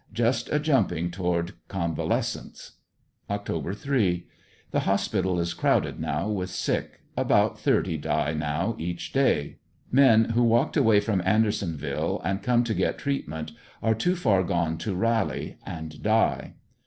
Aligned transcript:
Just 0.11 0.51
a 0.51 0.57
jumping 0.57 1.11
toward 1.11 1.53
convalescence. 1.67 2.71
Oct 3.29 4.23
\\.— 4.25 4.35
The 4.71 4.79
hospital 4.79 5.39
is 5.39 5.53
crowded 5.53 5.99
now 5.99 6.27
with 6.27 6.49
sick; 6.49 7.01
about 7.15 7.59
thirty 7.59 7.97
die 7.97 8.33
now 8.33 8.75
each 8.79 9.13
day. 9.13 9.59
Men 9.91 10.31
who 10.31 10.41
walked 10.41 10.75
away 10.75 11.01
from 11.01 11.21
Andersonville, 11.23 12.19
and 12.25 12.41
come 12.41 12.63
to 12.63 12.73
get 12.73 12.97
treatment, 12.97 13.51
are 13.83 13.93
too 13.93 14.15
far 14.15 14.41
gone 14.41 14.79
to 14.79 14.95
rally, 14.95 15.57
and 15.67 16.01
die. 16.01 16.55